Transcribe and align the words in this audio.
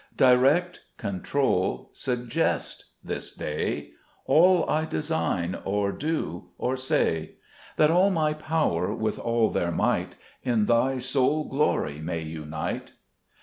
6 0.13 0.17
Direct, 0.17 0.79
control, 0.97 1.91
suggest, 1.93 2.85
this 3.03 3.35
day, 3.35 3.91
All 4.25 4.67
I 4.67 4.85
design, 4.85 5.59
or 5.63 5.91
do, 5.91 6.45
or 6.57 6.75
say; 6.75 7.33
That 7.77 7.91
all 7.91 8.09
my 8.09 8.33
powers, 8.33 8.99
with 8.99 9.19
all 9.19 9.51
their 9.51 9.71
might, 9.71 10.15
In 10.41 10.65
Thy 10.65 10.97
sole 10.97 11.43
glory 11.47 11.99
may 11.99 12.23
unite. 12.23 12.93